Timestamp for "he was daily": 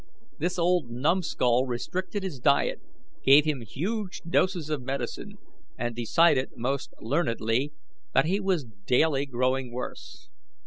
8.25-9.27